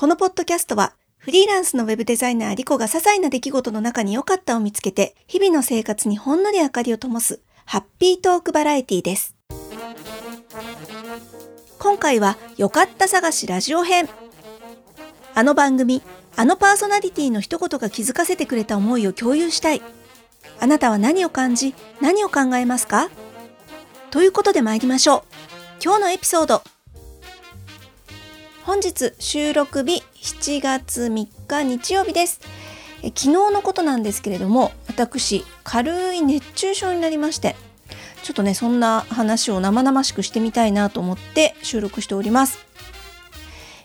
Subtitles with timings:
[0.00, 9.36] このポッドキャストはフリーランスのウェブデザイナーリコが些細な出来事の中に良かったを見つけて日々の生活にほんのり明かりを灯すハッピートークバラエティです。
[11.78, 14.08] 今回は良かった探しラジオ編。
[15.34, 16.00] あの番組、
[16.34, 19.82] あのパーソナリティの一言が気づかせてくれた思いを共有したい。
[20.60, 23.10] あなたは何を感じ、何を考えますか？
[24.10, 25.22] ということで参りましょう。
[25.84, 26.62] 今日のエピソード。
[28.64, 32.40] 本日収録日7月3日日曜日です。
[33.02, 37.56] 昨日のことなんですけれども、私、軽い熱中症になりまして、
[38.22, 42.58] ちょっとね、そんな話を生々しくしてみたいなと思って収録しております。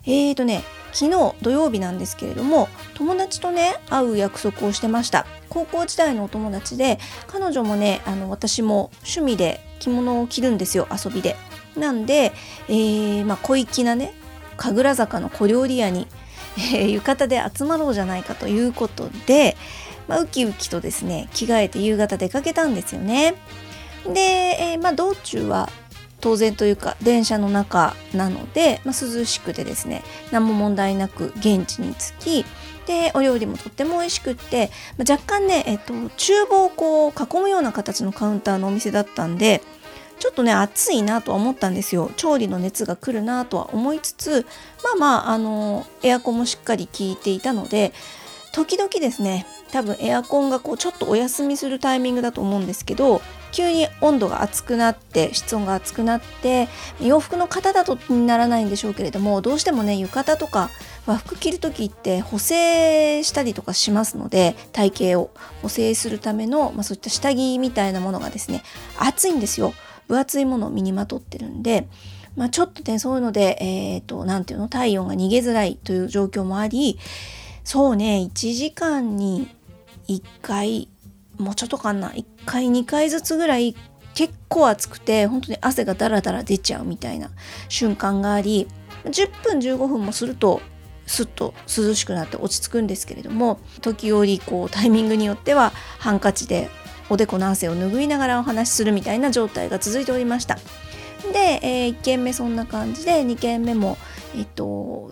[0.06, 0.62] えーとね、
[0.92, 11.36] 昨日土曜日なんですけれども友達とね会う約束をしてました高校時代のお友達で彼女もねあの私も趣味で着物を着るんですよ遊びで
[11.76, 12.32] なんで、
[12.70, 14.14] えー、まあ、小粋なね
[14.58, 16.08] 神楽坂の小料理屋に、
[16.58, 19.56] えー、浴衣で集まろうじゃないかということで、
[20.08, 23.36] まあ、ウキウキとですね着替えて夕方出かけたんですよね。
[24.06, 25.70] で、えー、まあ、道中は
[26.22, 32.46] 当然というか電車の中なので、まあ、涼しくてですね何も問題なく現地に着き
[32.88, 39.62] でお料理もとっても美味しくって、まあ、若干ね、えっと、厨房をこう囲むような形のカウンターのお店だったんで
[40.20, 42.12] ちょっとね暑いなとは思ったんですよ。
[42.16, 44.46] 調理の熱が来るなとは思いつつ
[44.84, 47.94] まあまああのエアコンもしっかり効いていたので
[48.54, 53.22] 時々ですね多分エアコンがこうちょっとお休みするタイミングだと思うんですけど
[53.52, 56.68] 急に温度が熱くなって室温が熱くなって
[57.02, 60.70] 洋服の型だとにならないんでしょうけれどもどうしてもね浴衣とか
[61.06, 68.62] 和服着る時って補正したりとかしますので体型を補正するための、まあ、そういった下着みたいなものがですね
[68.98, 69.74] 熱いんですよ。
[70.08, 71.88] 分厚いものを身にまとってるんで
[72.36, 77.00] まあ、ちょっとねそういうのでえっ、ー、と何ていうの体温が逃げづらいという状況もあり
[77.64, 79.48] そうね1時間に
[80.08, 80.90] 1回
[81.38, 83.76] もうちょっとかな1回2回ずつぐらい
[84.14, 87.30] 結構暑くて本当に汗がダラダラ出ちゃうみたいな
[87.68, 88.68] 瞬間があり
[89.06, 90.62] 10分15分もすると
[91.06, 96.70] すっと涼しくなって落ち着くんですけれども時折こうタイミングによってはハンカチで
[97.10, 100.58] おでこの汗を拭いながらお話しするみたいな状態が続いておりました。
[101.32, 103.98] で、えー、1軒目そんな感じで2軒目も、
[104.36, 105.12] えっと、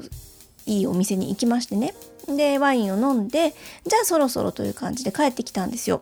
[0.65, 1.93] いいお店に行きましてね
[2.27, 3.53] でワインを飲んで
[3.85, 6.01] じゃあそろそろという感じで帰ってきたんですよ。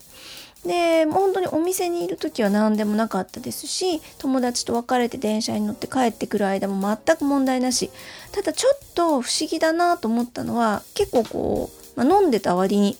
[0.65, 7.89] で本当にお店にいる時は何でもなかったですし友達と別れて電車に乗って帰ってくる間も全く問題なし
[8.31, 12.95] ただちょっと不思議だなと思ったのは結構こう、まあ、飲んでた割に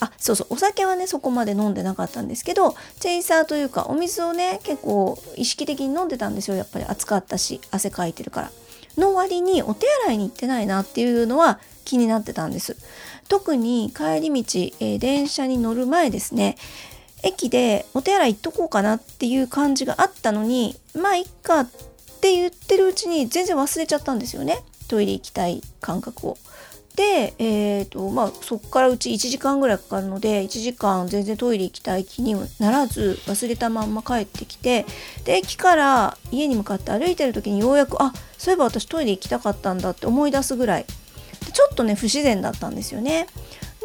[0.00, 8.50] あそうそうお酒はねそこまで飲んでなかったんですけどチェイサーというかお水をね結構意識的に飲んでたんですよやっぱり暑かったし汗かいてるから。
[8.96, 12.76] の割にお手洗いに行ってないなっていうのは気になってたんです。
[13.28, 16.56] 特に帰り道、えー、電車に乗る前ですね
[17.22, 21.70] 駅でお手洗い行っとこうかなっていう感じがあったのにまあいっかっ
[22.20, 26.38] て言ってるうちに全然忘れちゃったんですよねトイレ行きたい感覚を。
[26.96, 34.86] で、えーとまあ、そこからうち1時間ぐらいかかるので1時間全然トイレ行きたい気にならず忘れたまんま帰ってきて
[35.24, 40.86] で駅から家に向かって歩いてる時にようやくあそういえば私トイレ行きたかったんだって思い出すぐらい
[41.52, 43.26] ちょっとね不自然だったんですよね。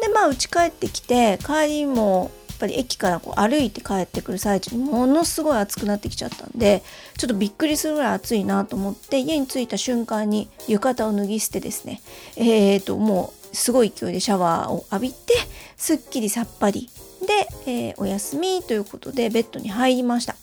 [0.00, 6.82] でまあ家帰ってきて帰りもぱり駅からこう歩いて帰ってくる最中にものすごい暑くなってきちゃったんで
[7.16, 12.00] ちょっとびっくりするぐらい暑いなと思って家に着いた瞬間に浴衣を脱ぎ捨てですね
[12.36, 15.34] えーともうすごい勢いでシャワーを浴びて
[15.76, 16.88] すっきりさっぱり
[17.20, 20.36] で、えー、お休みということでベッドに入りました。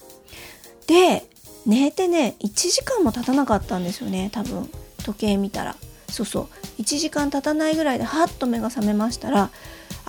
[0.86, 1.24] で
[1.66, 4.68] 寝てね1時間も経たなかったんですよね多分。
[5.04, 5.76] 時計見たら。
[6.08, 6.48] そうそう。
[6.82, 9.50] 1時間経たないぐらいでハッと目が覚めましたら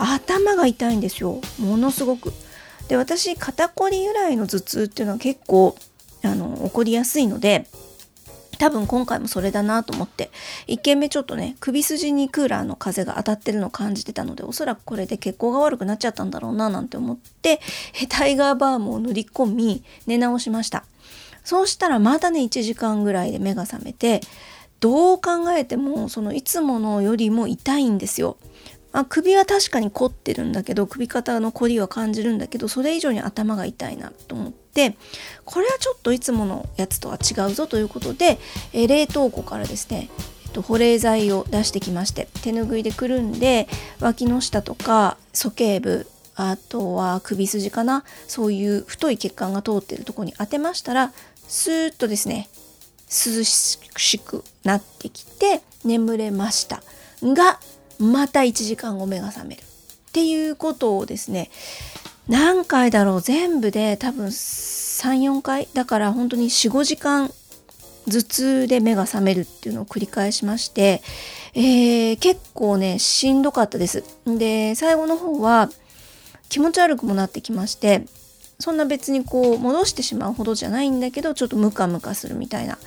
[0.01, 1.41] 頭が痛いんですよ。
[1.59, 2.33] ものすごく。
[2.87, 5.77] で私肩こり由来の頭痛っていうのは結構
[6.23, 7.67] あの起こりやすいので
[8.57, 10.31] 多分今回もそれだなと思って
[10.67, 17.61] 1軒目ちょっとね首筋にクーラーの風が当たってるのを感じてたのでおそらくこれで血行が悪くなっちゃったんだろうななんて思って
[18.09, 20.83] タイガーバームを塗り込み寝直しました。
[21.45, 24.21] そうしたらまだね1時間ぐらいで目が覚めて
[24.81, 28.37] どう考えてもそのいつものよりも痛いんですよ。
[28.91, 34.95] あ、首は確かに凝ってるんだけど首肩の凝りは感じるんだけどそれ以上に頭が痛いなと思って
[35.45, 38.39] これはちょっといつものやつとは違うぞということで、
[38.73, 40.09] えー、冷凍庫からですね、
[40.45, 43.67] えっと、保冷剤を出してきまして手ぬぐいでくるんで
[43.99, 52.47] 脇の下とか鼠径部あとは首筋かなそういう太い血管が通ってるとこに当てましたらスーッとですね
[53.09, 56.83] 涼しくなってきて眠れました。
[57.23, 57.59] が
[57.99, 61.49] また1時間後目が覚めるっていうことをですね
[62.27, 67.31] 何回だろう全部で多分34回だから本当に45時間
[68.09, 71.01] 頭痛で目が覚めるっていうのを繰り返しまして、
[71.53, 74.03] えー、結構ねしんどかったです。
[74.25, 75.69] で最後の方は
[76.49, 78.05] 気持ち悪くもなってきまして
[78.59, 82.77] そんな別にこう戻してしまうほどじゃないんだけどちょっとムカムカするみたいな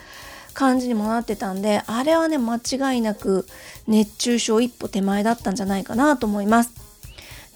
[0.53, 3.47] 感じにもなってたんであれはね間違いなく
[3.87, 6.73] 熱中症一歩手前だったんじゃないかなと思います。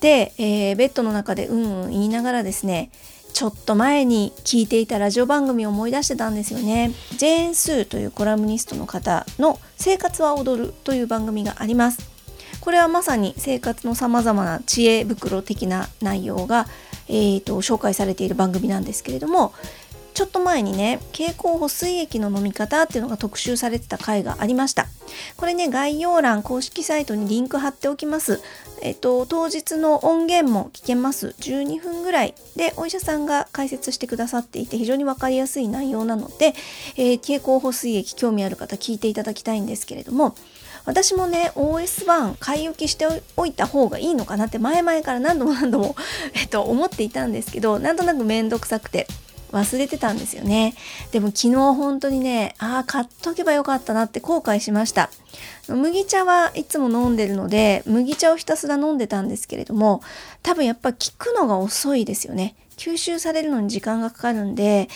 [0.00, 2.90] で、えー、ベッドの中でうんうん言いながらですね
[3.32, 6.93] ちょっと前に聞いていたラジオ番組を思い出してたんですよね。
[7.19, 11.99] ジェーン・スーというコラムニストの方の「生活は踊る」という番組があります。
[12.60, 16.66] これはまさに生活のさまざまな知恵袋的な内容が、
[17.08, 19.52] えーと、紹介されている番組なんですけれども
[20.16, 24.86] ちょっと前にね経口補水液の飲み方っていうのが特集されてた回がありました。
[25.36, 28.40] これね概要欄公式サイトにリンク貼っておきます。
[28.80, 31.34] えっと当日の音源も聞けます。
[31.38, 32.34] 12分ぐらい。
[32.56, 36.54] でお医者さんが解説してくださっていて非常に分かりやすい内容なので、
[36.96, 40.34] えー、経口補水液興味ある方聞いていただきたいんですけれども
[40.86, 45.94] 私もね OS1 買い置きしておいた方がいいのかなって前々から何度も何度も、
[46.32, 49.06] えっと、思っていたんですけどなんとなく面倒くさくて。
[49.56, 50.74] 忘れてたんですよね。
[51.12, 55.10] でも昨日本当にねああ買っとけばよかったなって後悔しました。
[55.68, 60.02] 麦茶はいつも飲んでるので麦茶をひたすら飲んでたんですけれども
[60.42, 62.54] 多分やっぱ効くのが遅いですよね。
[62.76, 64.88] 吸収されるのに時間がかかるんで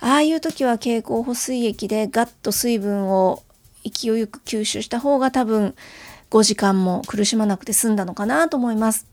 [0.00, 3.42] ああいう時は経口補水液でガッと水分を
[3.84, 5.74] 勢いよく吸収した方が多分
[6.30, 9.06] 5時間も苦しまなくて済んだのかなと思います。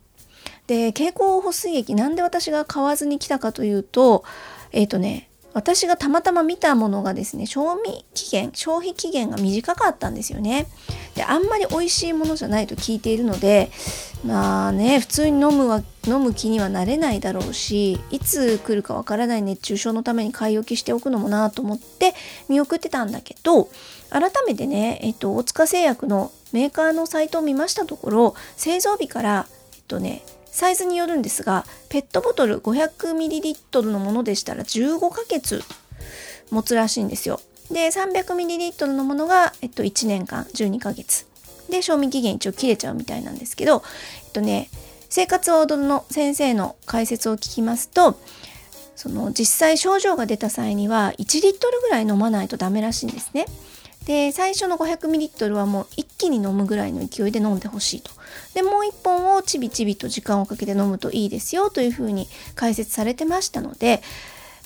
[0.67, 4.23] で経口補水液なんで私が買わずに来たかというと
[4.71, 10.67] えっ、ー、とね私がたまたま見たものがですね賞味期限消費期限が短かったんですよね。
[11.15, 13.71] であんまり美味しいものじゃないと聞いているので
[14.25, 22.13] まあね普通に飲むは飲む気にはなれないだろうしいつ来るかわからない熱中症のために買い置きしておくのもなと思って
[22.49, 23.69] 見送ってたんだけど
[24.09, 30.21] 改めてね、えっと、大塚製薬のメーカーのサイトを見ましたところ製造日からえっとね
[30.55, 35.61] サイズによるんですがペットボトル 500ml のものでしたら15ヶ月
[36.49, 37.41] 持つらしいんですよ。
[37.69, 41.27] で 300ml のものが、えっと、1年間12ヶ月
[41.69, 43.83] で賞味期限一応切れちゃうみたいなんですけど
[44.23, 44.69] えっとね
[45.09, 48.17] 生活を踊るの先生の解説を聞きますと
[48.95, 53.45] その実際症状が出た際には1リットルぐらい飲まないとダメらしいんですね。
[54.05, 58.11] で最初の 500ml はもう一気に飲むぐらいの勢いで飲んでほしいと
[58.53, 64.01] でもう1本をちびちびと時間をかけて飲むといいですよというふうに解説されてましたので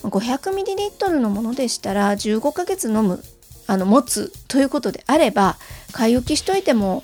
[0.04, 3.24] 500ml のものでしたら15ヶ月飲む
[3.68, 5.58] あの持つということであれば
[5.92, 7.04] 買い置きしといても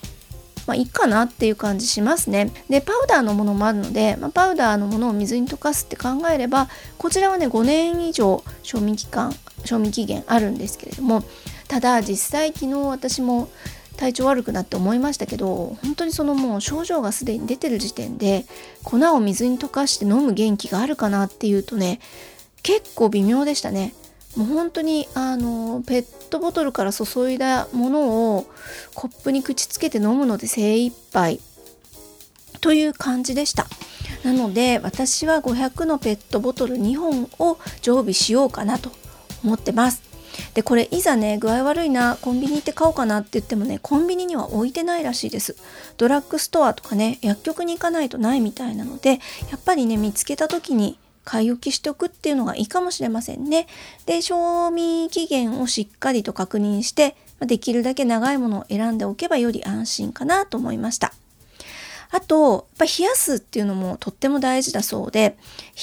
[0.67, 2.51] まあいいかなっていう感じしますね。
[2.69, 9.33] でパウダーのものもあるので、まあ、パウダーのものを水に溶かすって考えればこちらはね5年以上賞味期間
[9.63, 11.23] 賞味期限あるんですけれども
[11.67, 13.50] ただ実際昨日私も
[13.97, 18.45] 体調悪くなって思いましたけど本当にそのもう症状がすでに出てる時点で
[18.83, 22.00] 粉を水に溶かして飲む元気があるかなっていうとね
[22.62, 23.94] 結構微妙でしたね。
[24.35, 28.45] もう本当にあのペットボトルから注いだものを
[28.94, 31.39] コップに口つけて飲むので精一杯。
[32.59, 33.68] という感じでした。
[34.23, 38.90] なので私は500のペットボトル2本を常備しようかなと
[39.44, 40.05] 思ってます。
[40.56, 45.57] でこれいざね具合悪いなコンビニ行って買おうかなって言ってもねコンビニには置いてないらしいです。
[45.97, 49.19] ドラッグストアとかね薬局に行かないとないみたいなので
[49.52, 53.68] やっぱりね見つけた時に買い置きしておくっていうのがいいかもしれませんね。
[54.06, 61.14] で賞味期限をしっかりと確認してできるだけ長いものを選んでおけばより安心かなと思いました。
[62.12, 65.38] あと、やっぱ冷やすっていうのもとっても大事だそうで、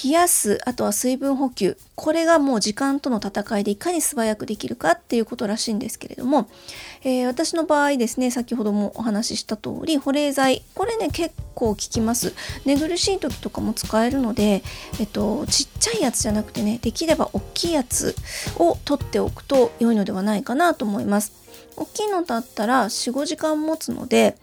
[0.05, 6.49] 冷やす、あとは水分補給、これがもう時間との戦いでいかに素早くできるかっていうことらしいんですけれども、
[7.05, 12.33] えー、私の場合ですね、先ほどもお話しした通り、保冷剤、これね、結構効きます。
[12.65, 14.63] 寝苦しい時とかも使えるので、
[15.01, 18.15] えっと、ちっちゃいやつじゃなくてね、できれば大きいやつ
[18.59, 21.33] を取っておくと良いのではないかなと思います。
[21.77, 24.37] 大きいのだったら4、5時間持つので、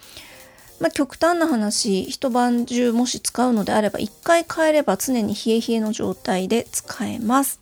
[0.79, 7.59] まあ、極端な話一晩中もし使うのであれば1回変えれば常に冷え冷えの状態で使えます。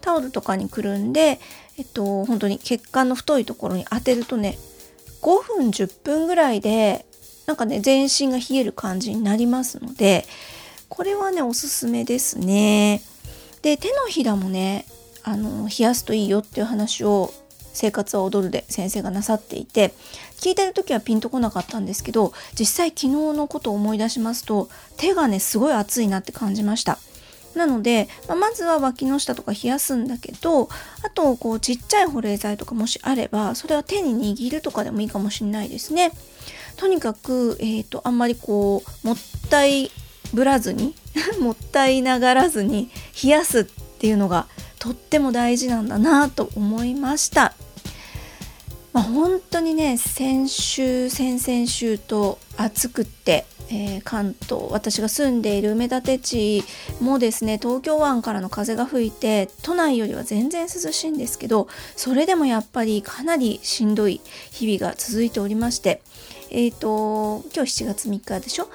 [0.00, 1.40] タオルとかにくるんで、
[1.78, 4.58] えっと、本当に血管の太いところに当てるとね
[5.22, 7.06] 5分10分ぐらいで
[7.46, 10.26] なんかね全身が冷える感じになりますので
[10.88, 13.00] これはねおすすめですね。
[13.62, 14.84] で手のひらもね
[15.22, 17.32] あの冷やすといいよっていう話を
[17.74, 19.92] 生活は踊るで先生がなさっていて
[20.38, 26.98] 聞いてる時はピンとこなかったんですけど実際昨日のことを思い出しますと手がねすごい熱いなって感じました
[27.54, 30.68] なので、まあ、まずは脇の下とか冷やすんだけど
[31.04, 36.10] あとこうちっちゃい保冷剤とかもしあればそれは手に握るとかでもいいかもしれないですね
[36.76, 39.16] とにかく、えーと、とあんまりこうもっ
[39.50, 39.90] たい
[40.32, 40.94] ぶらずに
[41.40, 42.90] もったいながらずに
[43.22, 44.46] 冷やすっていうのが
[44.80, 47.54] とっても大事なんだなと思いました。
[48.94, 56.64] まあ、本当にね先週先々週と暑くって、えー、関東私が住んでいる埋め立地
[57.00, 64.20] もですね東京湾からの風が吹いて都内よりは全然涼しいんですけどそれでもやっぱりかなりしんどい
[64.52, 66.00] 日々が続いておりまして
[66.50, 68.68] えっ、ー、と今日7月3日でしょ？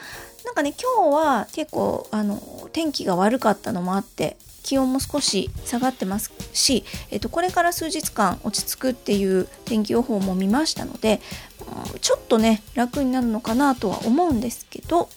[0.45, 11.21] なんかね今日は結構あの天気が悪かったのもあって気温も少し下がってますし、えっと、これから数日間落ち着くっていう天気予報も見ましたので
[12.01, 15.09] ちょっとね楽になるのかなとは思うんですけど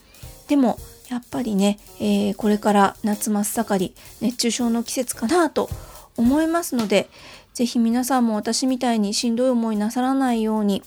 [0.49, 0.79] でも
[1.11, 5.69] やっぱりね、えー、これから夏真っ盛り熱中症の季節かなと
[6.17, 7.11] 思いますので
[7.55, 10.83] 是非皆さんも私みたいにしんどい思いなさらないように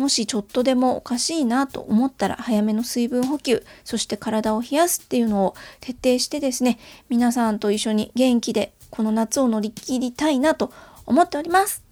[0.00, 6.78] もしちょっとでもおかしいなと思ったら早めの水分補給そして体を冷やすっていうのを徹底してですね
[7.10, 10.72] 皆さんと一緒に元気でこの夏を乗り切りたいなと
[11.04, 11.84] 思っております。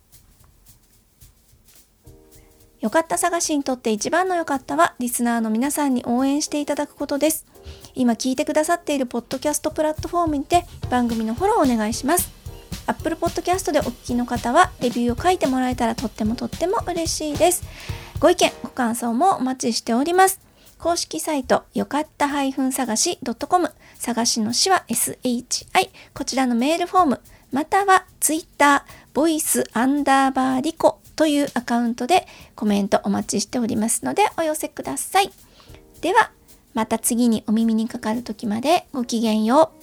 [2.81, 7.45] よかった探しにとって一番の良かったはリスナーの皆さんに応援していただくことです。
[7.95, 12.38] 今聞いてくださっているポッドキャストプラットフォームにて番組のフォローをお願いします。
[12.87, 17.65] Apple Podcast でお聞きの方はレビューを書いてもらえたらとってもとっても嬉しいです
[18.21, 20.41] ご意見、ご感想もお待ちしております。
[20.79, 27.21] 公式サイト、よかった探し .com、探しの詩は SHI、こちらのメールフォーム、
[27.53, 28.85] または Twitter、
[29.15, 35.31] ボイスアンダーバーリコというアカウントでコメントお待ちしておりますのでお寄せください。
[36.01, 36.33] では、
[36.75, 39.78] また次にお耳にかかる時までごきげんよう。